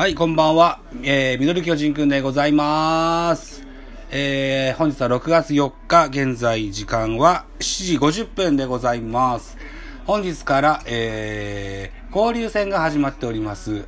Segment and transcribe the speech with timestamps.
[0.00, 0.80] はい、こんばんは。
[1.02, 3.66] えー、ミドル巨人くんでございます。
[4.10, 9.58] えー、本日は6月4日、現在時間は7時50分でございます。
[10.06, 13.84] 本日から、えー、交流戦が始まっております。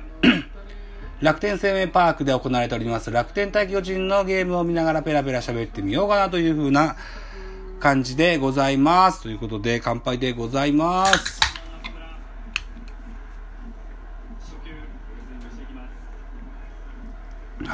[1.22, 6.94] 楽天生命パークで行われております楽天対巨人のゲームを見ながらペラペラ喋ってみようかなという風な
[7.80, 9.22] 感じでございます。
[9.22, 11.35] ということで、乾杯でございます。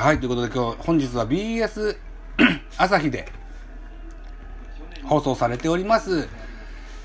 [0.02, 1.96] はい、ということで今日、本日は BS
[2.76, 3.30] 朝日で
[5.04, 6.28] 放送されております。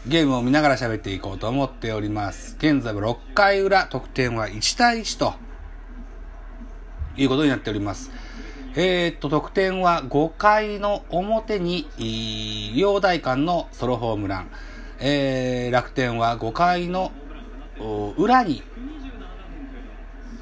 [0.07, 2.55] ゲームを見ながら喋っていこうと思っております。
[2.57, 5.35] 現在は6回裏、得点は1対1と
[7.17, 8.09] いうことになっております。
[8.75, 11.87] えー、っと、得点は5回の表に、
[12.75, 14.49] 両大間のソロホームラン。
[14.99, 17.11] えー、楽天は5回の
[18.17, 18.63] 裏に、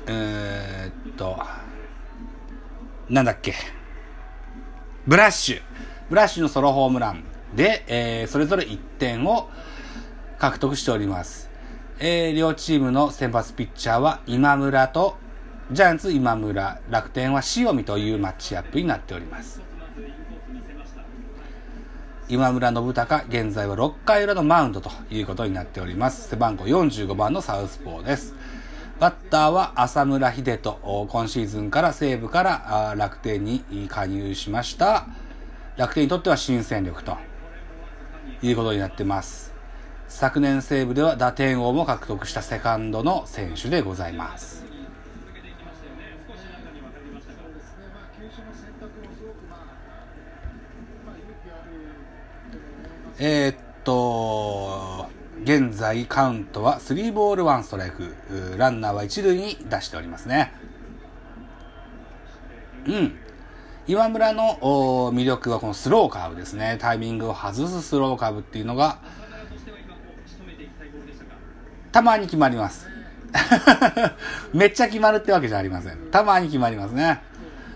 [0.08, 1.38] えー、っと、
[3.09, 3.53] なんだっけ？
[5.06, 5.61] ブラッシュ。
[6.09, 7.23] ブラッシュのソロホームラン
[7.56, 9.50] で、えー、それぞれ1点を
[10.38, 11.50] 獲得しております。
[12.00, 15.17] えー、両チームの先発ピッチャーは今村と、
[15.72, 19.62] ジャイアンツ今村、楽天は塩見というマッチアップになっております。
[22.28, 26.30] 今村信孝、現在は6回裏のマウンドということになっております。
[26.30, 28.36] 背番号45番のサウスポーです。
[28.97, 35.07] バッターは浅村秀人、今シーズンから西武から楽天に加入しました。
[35.75, 37.17] 楽天にとっては新戦力と
[38.41, 39.53] いうことになってます。
[40.07, 44.63] 昨年西武では打点王も獲得したセカンドの選手でございます。
[53.19, 54.94] えー、っと、
[55.45, 58.15] 現在カウントは3ボール1ストライク。
[58.57, 60.51] ランナーは1塁に出しておりますね。
[62.88, 63.15] うん。
[63.85, 64.57] 今村の
[65.13, 66.79] 魅力はこのスローカーブですね。
[66.81, 68.97] タイミングを外すスローカーブっていうのが、
[71.91, 72.88] たまに決まります。
[74.51, 75.97] めっちゃ決まるってわけじゃありません。
[76.09, 77.22] たまに決まりますね。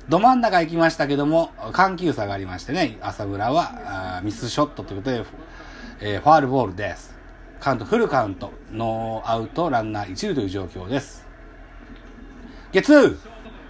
[0.07, 5.25] ど真ん中行きましたけども、緩急差がありましてね、浅村はミスショットということで、
[6.01, 7.18] えー、ファールボールです。
[7.59, 11.27] カウント、フルカウント、ノーアウト、ランナー1塁という状況です。
[12.71, 13.17] ゲッツー、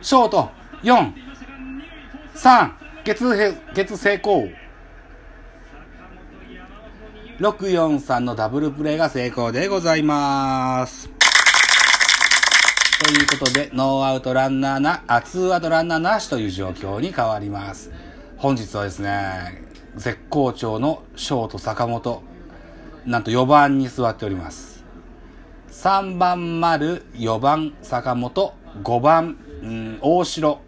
[0.01, 0.49] ショート、
[0.83, 1.13] 4、
[2.35, 2.71] 3、
[3.03, 4.47] ゲッツー、ゲッツー成功。
[7.39, 11.09] 643のダブルプレーが成功でございます。
[13.01, 17.91] ということで、ノーアウトランナーな、あ、ツーアウトランナーなしという状況に変わります。
[18.37, 19.63] 本日はですね、
[19.95, 22.23] 絶好調のショート坂本、
[23.09, 24.83] なんと4番に座っております。
[25.71, 28.53] 3番丸、4番坂本、
[28.83, 30.61] 5番、うん、大城、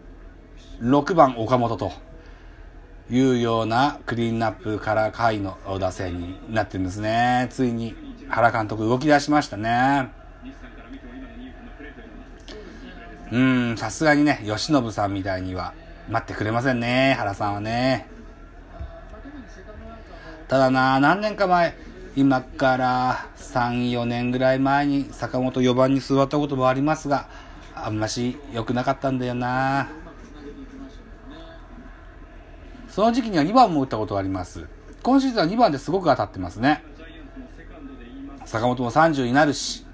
[0.80, 1.92] 6番岡本と
[3.08, 7.46] いうようなクリーンアップから回の打線になってるんですね。
[7.48, 7.94] ついに
[8.28, 10.10] 原監督動き出しましたね。
[13.30, 15.74] うん、さすがにね、吉信さんみたいには
[16.08, 18.08] 待ってくれませんね、原さんはね。
[20.48, 27.26] ただな、何年か前、今から3、4年ぐらい前に坂本4番に座ったこともありますが、
[27.74, 29.88] あんまし良くなかったんだよな。
[32.88, 34.66] その時期には2番も打ったことがあります。
[35.02, 36.84] 今シーズンは2番ですごく当たってますね。
[38.44, 39.86] 坂本も30になるし、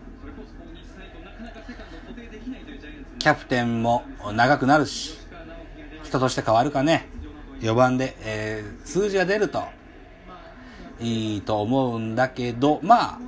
[3.21, 4.03] キャプテンも
[4.33, 5.17] 長くなるし、
[6.03, 7.07] 人として変わるかね。
[7.61, 9.62] 4番で、えー、数字が出ると
[11.00, 13.19] いいと思うんだけど、まあ、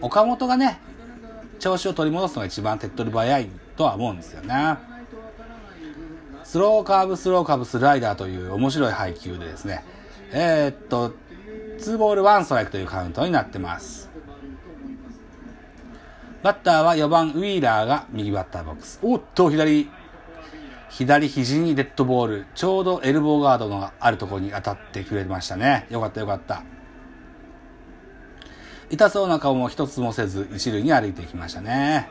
[0.00, 0.80] 岡本がね、
[1.58, 4.76] 調子を取り戻すのが一番手っ取り早いとは思うんですよね。
[6.44, 9.84] スローカーブ、スローカーブ、スライダーという面白い配球でですね、
[10.30, 11.14] えー、っと、
[11.78, 14.10] 2ボール1ストライクというカウントになってます。
[16.42, 18.98] バッターは4番ウィーラーが右バッターボックス。
[19.02, 19.88] おっと、左、
[20.96, 22.46] 左肘にデッドボール。
[22.54, 25.88] ちょうどエルボーガードのあるところに当たってくれましたね。
[25.90, 26.62] よかったよかった。
[28.90, 32.08] 痛そうな顔も一つもせず一塁に歩いていきましたね。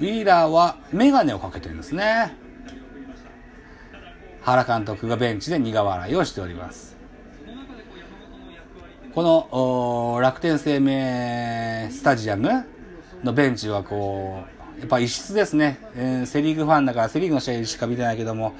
[0.00, 2.34] ウィーラーはメガネをかけてるんですね。
[4.42, 6.96] 原監督がベンチで苦笑いをしております。
[9.14, 12.66] この楽天生命スタジアム
[13.22, 15.78] のベンチはこう、やっぱ異質ですね。
[15.96, 18.54] えー、セリーグファンだからセリーグの試合しか見てないけども、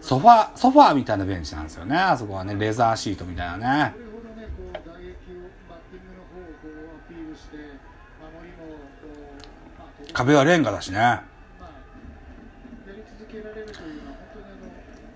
[0.00, 1.96] ソファ、ソファーみたいなベンチなんですよね。
[1.96, 3.94] あそこはね、レザーシートみたいなね。
[10.12, 11.20] 壁はレンガだしね。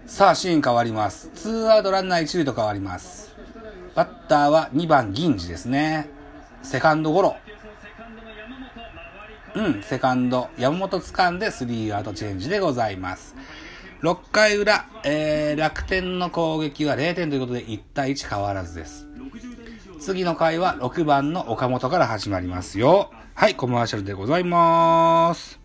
[0.06, 1.30] さあ、シーン変わります。
[1.34, 3.30] ツーアウトランナー一塁と変わります。
[3.94, 6.08] バッターは2番銀次ですね。
[6.62, 7.36] セカンドゴロ。
[9.58, 13.34] うん、セカンド、山本掴んでスリーアウトチェンジでございます。
[14.02, 19.08] 6回裏、えー、楽天の攻撃は0点ということで1対1変わらずです。
[19.98, 23.10] 次の回は6番の岡本から始まりますよ。
[23.34, 25.58] はい、コマーシャルでございます。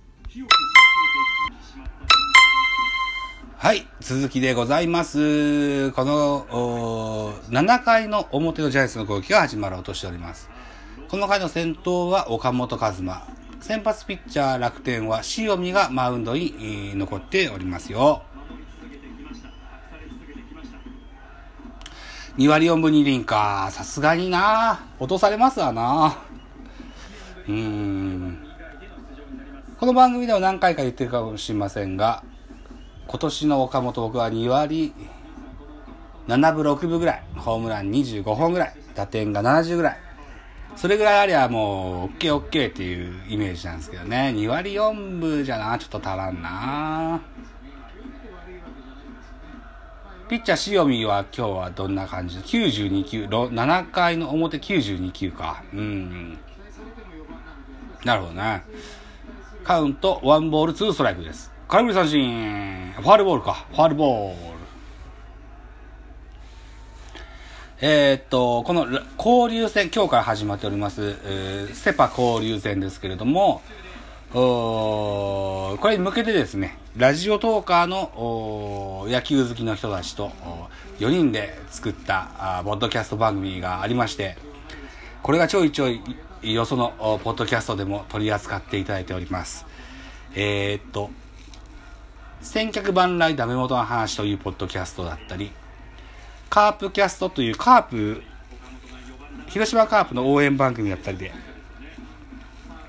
[3.55, 5.91] はい、続きでございます。
[5.91, 10.49] この、7回の表のジャイアンツの攻撃が始まろうとしております。
[11.09, 13.42] この回の先頭は岡本和真。
[13.63, 18.21] 先発ピッチャー楽天は塩見がマウンドに残っておりますよ。
[22.37, 23.69] 2割4分2厘か。
[23.71, 24.85] さすがにな。
[24.99, 26.17] 落とされますわな。
[27.47, 28.37] うーん。
[29.79, 32.21] この番組では何回か言ってるかもしれませんが、
[33.07, 34.93] 今年の岡本僕は2割
[36.27, 37.23] 7分6分ぐらい。
[37.37, 38.75] ホームラン25本ぐらい。
[38.93, 39.97] 打点が70ぐらい。
[40.75, 44.33] それぐらいありゃもう、オッケーオッケーっていうイメージなんですけどね。
[44.35, 47.21] 2割4分じゃな、ちょっと足らんな。
[50.29, 55.63] ピッチャー塩見は今日はどんな感じ ?92 球、7回の表92球か。
[55.73, 56.39] うん。
[58.03, 58.63] なるほどね。
[59.63, 61.51] カウント、ワンボール、ツーストライクです。
[61.67, 62.93] 空振り三振。
[62.93, 63.65] ファールボールか。
[63.71, 64.52] ファールボール。
[67.85, 68.87] えー、っと、この
[69.17, 73.61] 交流戦、今日から始まっております、えー、セパ交流戦ですけれども、
[74.31, 80.31] これに向けてですね、ラジオトーカーの野球好きの人たちと
[80.99, 84.37] 4人で作ったポッドキャスト番組がありまして、
[85.21, 86.01] これがちょいちょい
[86.53, 89.65] よそのポッドキャストでも取り扱っていただいております。
[90.35, 91.09] えー、っと、
[92.39, 95.51] 千客万来ダメ元の話というポッドキャストだったり、
[96.53, 98.21] カープキャストというカープ、
[99.47, 101.31] 広島カープの応援番組だったりで、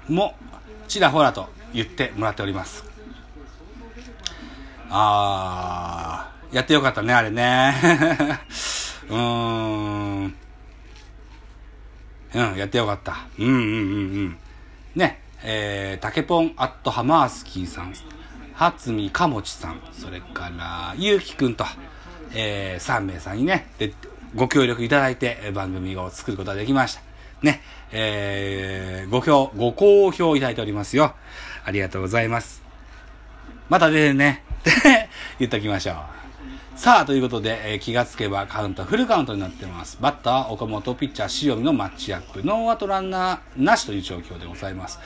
[0.07, 0.35] も、
[0.87, 2.85] ちらほらと言ってもらっております。
[4.91, 7.75] あー、やってよかったね、あれね。
[9.09, 10.25] うーん。
[10.25, 10.29] う
[12.35, 13.17] ん、やってよかった。
[13.39, 13.63] うんうんうんう
[14.27, 14.39] ん。
[14.95, 17.95] ね、えー、竹ポンアットハマースキーさん、
[18.53, 21.65] 初見かもちさん、それから、ゆうきくんと、
[22.35, 23.93] えー、3名さんにね、で、
[24.35, 27.03] ご協力いただいて番組を作ることができました。
[27.43, 27.61] ね、
[27.93, 31.15] えー、ご評、ご好評いただいておりますよ。
[31.65, 32.63] ありがとうございます。
[33.69, 35.09] またでね、っ て
[35.39, 36.24] 言っときましょう。
[36.76, 39.97] さあ、ということで、えー、気がつけばカウントフルカウントになってます。
[40.00, 42.44] バッター、岡本、ピッチャー、塩見のマッチアップ。
[42.44, 44.99] ノーアウトランナーなしという状況でございます。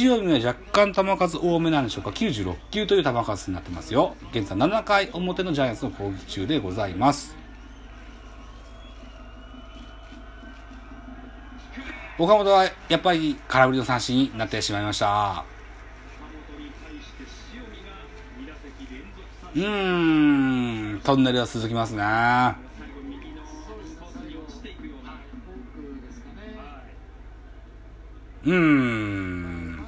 [0.00, 2.10] 塩見は若干球数多めなんでしょうか。
[2.10, 4.16] 96球という球数になってますよ。
[4.32, 7.36] 現在7回表のジャイアンツの攻撃中でございます。
[12.18, 15.44] 岡本はやっぱり空振りの三振になってしまいました。
[19.56, 20.45] うーん、
[21.04, 22.66] トンネルは続きますね。
[28.44, 29.86] うん。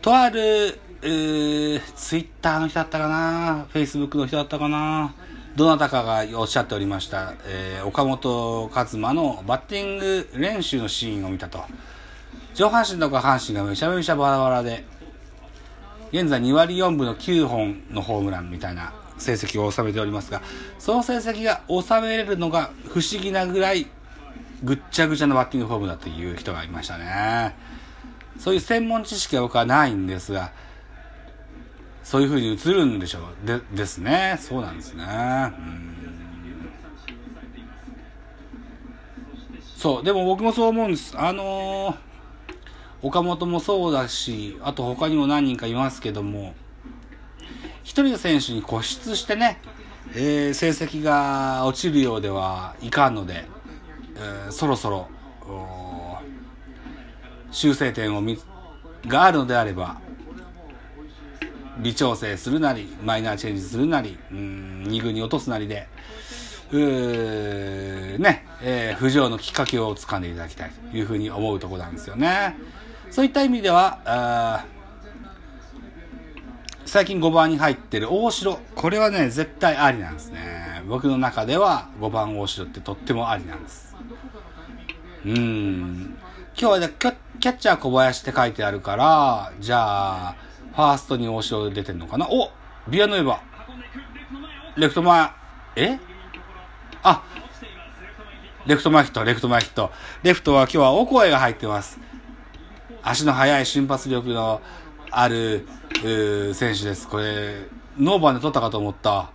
[0.00, 5.14] とある、えー、ツイッターの人だったかな、フェイスブックの人だったかな、
[5.56, 11.64] どなたかがおっしゃっておりました、えー、岡本和真のバッティング練習のシーンを見たと。
[12.54, 14.84] 上半身と下半身がめちゃめちゃバラバラで、
[16.12, 20.42] 現在2割4分の9本のホームランみたいな成績を収めておりますが、
[20.78, 23.86] その成績が収めれるのが不思議なぐらい
[24.62, 27.54] ぐっちゃぐちゃなバッティングフォームだという人がいましたね。
[28.38, 30.52] そういう専門知識は僕はないんですが、
[32.02, 33.46] そういう風に映るんでしょう。
[33.46, 34.38] で、ですね。
[34.40, 35.04] そうなんですね。
[35.04, 35.92] うん
[39.82, 40.04] そう。
[40.04, 41.18] でも僕もそう思うんです。
[41.18, 41.96] あのー、
[43.02, 46.54] 岡本もそうだし、あと他にも何人かいますけども、
[47.82, 49.60] 一人の選手に固執してね、
[50.14, 53.44] えー、成績が落ちるようではいかんので、
[54.16, 55.08] えー、そろそろ、
[57.50, 58.38] 修正点をみ
[59.06, 60.00] があるのであれば、
[61.78, 65.88] 微調整するなり、マイナーチェンジするなり、うん、2軍に落とすなりで、
[66.70, 72.56] うーね、えー、浮上のきっかけを掴んでいただきたいというふうに思うところなんですよね。
[73.10, 74.64] そういった意味では、あ
[76.92, 78.58] 最近5番に入ってる大城。
[78.74, 80.82] これはね、絶対ありなんですね。
[80.86, 83.96] 僕の中では5番大城ってとってもありなんです。
[85.24, 86.18] うん。
[86.54, 90.36] 今日はね、キャッチャー小林って書いてあるから、じゃあ、
[90.74, 92.28] ファーストに大城出てんのかな？
[92.28, 92.50] お
[92.86, 93.40] ビアノエバ。
[94.76, 95.30] レフト前、
[95.76, 95.98] え？
[97.02, 97.22] あ、
[98.66, 99.90] レフト前ヒット、レフト前ヒット。
[100.22, 101.98] レフトは今日はオコエが入ってます。
[103.02, 104.60] 足の速い瞬発力の
[105.14, 105.66] ある、
[106.54, 107.06] 選手です。
[107.06, 107.66] これ、
[107.98, 109.30] ノーバンで取ったかと思った。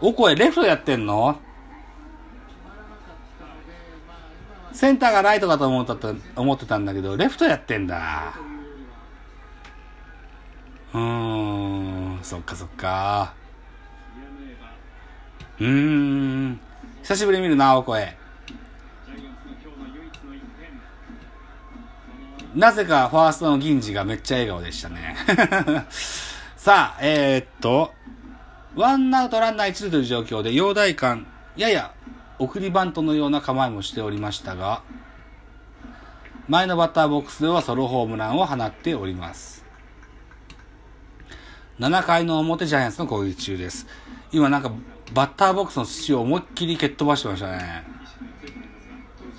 [0.00, 1.38] オコエ、レフトやってんの？
[4.72, 5.96] センターがライトかと思った
[6.34, 8.34] 思ってたんだけど、レフトやってんだ。
[10.94, 13.34] うーん、そっかそっか。
[15.60, 16.60] うーん、
[17.02, 18.16] 久しぶり見るな、お声。
[22.54, 25.16] なぜかファーストの銀次がめっちゃ笑顔でしたね。
[26.56, 27.92] さあ、えー、っと、
[28.74, 31.24] ワンアウトランナー一塁という状況で、陽大館、
[31.56, 31.92] やや
[32.38, 34.82] 送りバントのような構えもしておりましたが、
[36.48, 39.64] 前のバッターボックスではソロホームランを放っております。
[41.80, 43.86] 7回の表ジャイアンツの攻撃中です。
[44.30, 44.72] 今なんか
[45.14, 47.84] バッターボックスの土を思いっきり蹴っ飛ばしてましたね。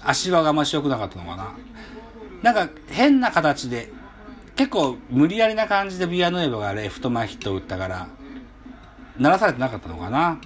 [0.04, 1.56] 足場があまし良くなかったのかな。
[2.44, 3.90] なんか変な形で、
[4.56, 8.08] 結構無理やりな感じでビアノエバがレフト前ヒットを打ったから、
[9.18, 10.40] 鳴らされてなかったのかな。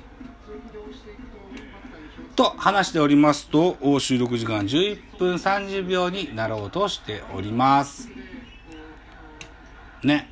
[2.36, 8.10] と話しておりますと、収録時間11分30秒になろうとしております。
[10.04, 10.30] ね。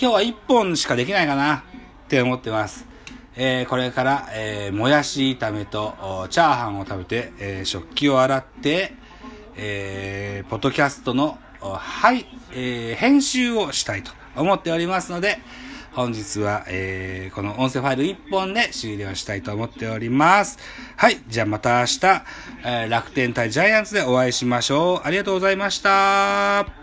[0.00, 1.62] 今日は1本しかできないかなっ
[2.08, 2.86] て思ってます。
[3.34, 9.01] えー、これから、えー、もやし炒めとチャーハンを食べて、えー、食器を洗って、
[9.56, 15.38] えー、ポッドキャストの、はい、えー、編集をしたいと思っておりますので、
[15.92, 20.58] 本日は、えー、この音声ファイル1本で終了したいと思っております。
[20.96, 21.18] はい。
[21.28, 21.98] じゃあまた明日、
[22.64, 25.06] えー、楽天対ジャイアンツでお会いしましょう。
[25.06, 26.81] ありがとうございました。